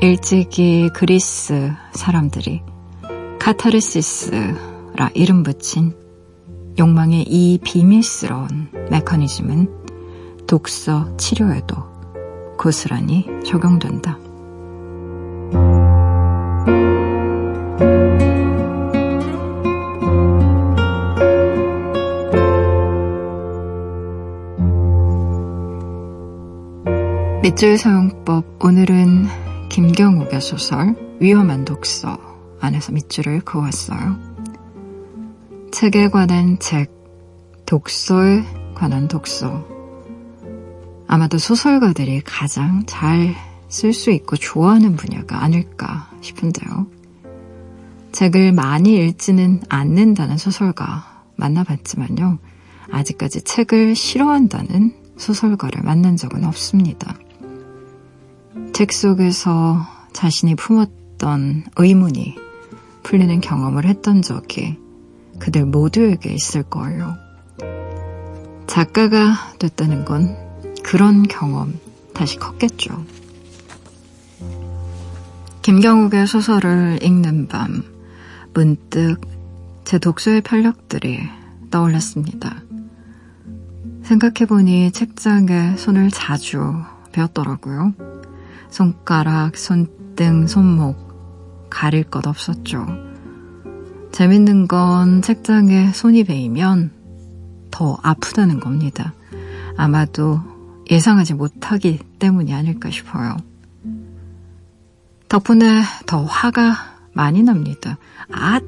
[0.00, 2.62] 일찍이 그리스 사람들이
[3.38, 6.01] 카타르시스라 이름 붙인
[6.78, 11.76] 욕망의 이 비밀스러운 메커니즘은 독서 치료에도
[12.56, 14.18] 고스란히 적용된다.
[27.42, 29.26] 밑줄 사용법 오늘은
[29.68, 32.16] 김경욱의 소설 위험한 독서
[32.60, 34.31] 안에서 밑줄을 그었어요.
[35.72, 36.92] 책에 관한 책,
[37.66, 38.44] 독서에
[38.74, 39.66] 관한 독서.
[41.08, 43.34] 아마도 소설가들이 가장 잘
[43.72, 46.86] 쓸 수 있고 좋아하는 분야가 아닐까 싶은데요.
[48.12, 52.38] 책을 많이 읽지는 않는다는 소설가 만나봤지만요.
[52.90, 57.16] 아직까지 책을 싫어한다는 소설가를 만난 적은 없습니다.
[58.74, 62.36] 책 속에서 자신이 품었던 의문이
[63.02, 64.76] 풀리는 경험을 했던 적이
[65.42, 67.16] 그들 모두에게 있을 거예요.
[68.68, 70.36] 작가가 됐다는 건
[70.84, 71.80] 그런 경험
[72.14, 73.04] 다시 컸겠죠.
[75.62, 77.82] 김경욱의 소설을 읽는 밤
[78.54, 79.16] 문득
[79.84, 81.18] 제 독서의 편력들이
[81.72, 82.62] 떠올랐습니다.
[84.04, 86.72] 생각해보니 책장에 손을 자주
[87.10, 87.94] 베었더라고요.
[88.70, 93.11] 손가락, 손등, 손목 가릴 것 없었죠.
[94.12, 96.90] 재밌는 건 책장에 손이 베이면
[97.70, 99.14] 더 아프다는 겁니다.
[99.76, 100.40] 아마도
[100.90, 103.36] 예상하지 못하기 때문이 아닐까 싶어요.
[105.28, 106.74] 덕분에 더 화가
[107.14, 107.96] 많이 납니다.
[108.30, 108.60] 아,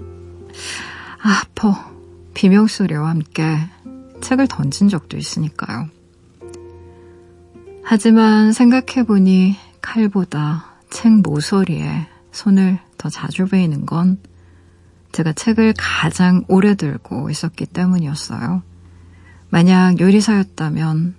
[1.20, 1.74] 아퍼
[2.32, 3.58] 비명소리와 함께
[4.22, 5.88] 책을 던진 적도 있으니까요.
[7.82, 14.18] 하지만 생각해보니 칼보다 책 모서리에 손을 더 자주 베이는 건
[15.14, 18.64] 제가 책을 가장 오래 들고 있었기 때문이었어요.
[19.48, 21.14] 만약 요리사였다면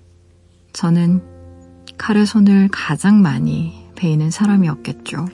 [0.74, 1.24] 저는
[1.98, 5.26] 칼의 손을 가장 많이 베이는 사람이었겠죠.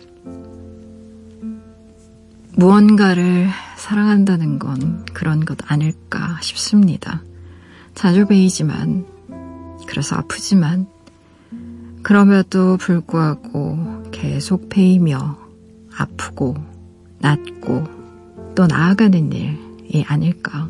[2.56, 7.24] 무언가를 사랑한다는 건 그런 것 아닐까 싶습니다.
[7.96, 9.08] 자주 베이지만,
[9.88, 10.86] 그래서 아프지만,
[12.04, 15.40] 그럼에도 불구하고 계속 베이며
[15.98, 16.56] 아프고
[17.18, 18.01] 낫고
[18.56, 20.68] 또 나아가는 일이 아닐까.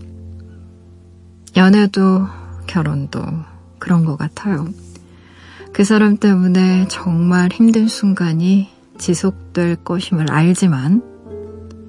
[1.56, 2.28] 연애도
[2.68, 3.22] 결혼도
[3.80, 4.68] 그런 것 같아요.
[5.74, 11.02] 그 사람 때문에 정말 힘든 순간이 지속될 것임을 알지만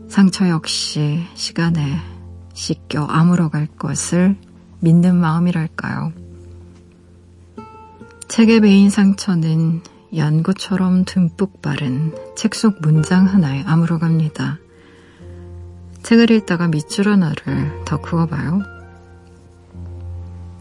[0.08, 1.98] 상처 역시 시간에
[2.54, 4.36] 씻겨 아물어갈 것을
[4.80, 6.12] 믿는 마음이랄까요.
[8.28, 9.82] 책의 베인 상처는
[10.14, 14.58] 연고처럼 듬뿍 바른 책 속 문장 하나에 아물어갑니다.
[16.02, 18.60] 책을 읽다가 밑줄 하나를 더 그어봐요.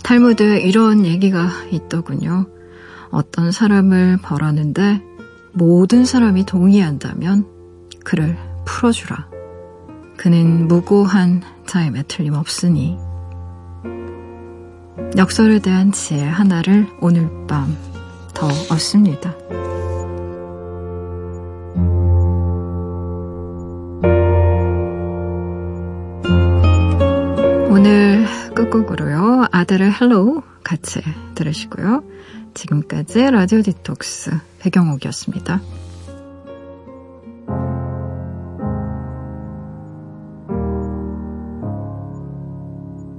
[0.04, 2.46] 탈무드에 이런 얘기가 있더군요.
[3.12, 5.02] 어떤 사람을 벌하는데
[5.54, 7.46] 모든 사람이 동의한다면
[8.04, 9.28] 그를 풀어주라.
[10.18, 12.98] 그는 무고한 자임에 틀림없으니
[15.18, 17.92] 역설에 대한 지혜 하나를 오늘 밤
[18.42, 19.36] 더 얻습니다.
[28.72, 29.48] 끝곡으로요.
[29.52, 31.02] 아들의 헬로우 같이
[31.36, 32.04] 들으시고요.
[32.54, 35.62] 지금까지 라디오 디톡스 배경옥이었습니다.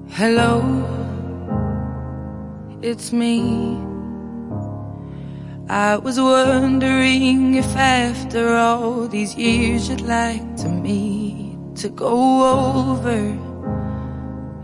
[0.08, 0.62] Hello,
[2.82, 3.78] it's me.
[5.68, 13.51] I was wondering if after all these years you'd like to meet to go over